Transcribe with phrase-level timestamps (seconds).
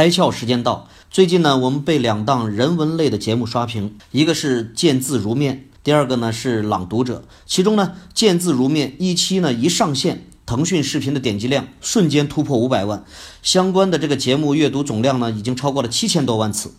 [0.00, 0.88] 开窍时间到。
[1.10, 7.24] 最近呢，我们被两档人文类的节目刷屏，一个是《见字如面》，第二个呢是《朗读者》。
[7.44, 13.04] 其中呢，《见字如面》一期呢一上线，腾讯视频的点击量瞬间突破五百万，
[13.42, 16.72] 相关的这个节目阅读总量呢已经超过了七千多万次。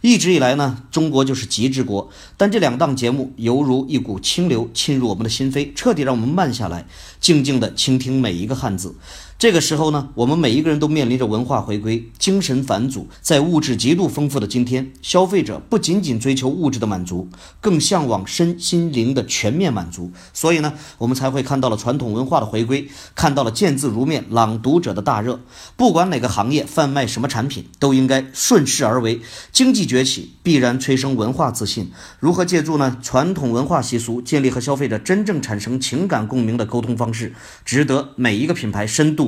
[0.00, 6.86] 一直以来呢，中国就是极之国，但这两档节目犹如一股清流侵入我们的心扉，彻底让我们慢下来，
[7.18, 8.94] 静静地倾听每一个汉字。
[9.38, 13.06] 这个时候呢，我们每一个人都面临着文化回归、精神返祖。
[13.20, 17.28] 在物质极度丰富的今天，消费者不仅仅追求物质的满足，
[17.60, 20.10] 更向往身心灵的全面满足。
[20.32, 25.38] 所以呢，我们才会看到了传统文化的回归，看到了见字如面、朗读者的大热。
[25.76, 29.20] 不管哪个行业贩卖什么产品，都应该顺势而为。
[29.52, 31.92] 经济崛起必然催生文化自信。
[32.18, 37.32] 如何借助呢传统文化习俗，建立和消费者真正产生情感共鸣的沟通方式，
[37.64, 39.27] 值得每一个品牌深度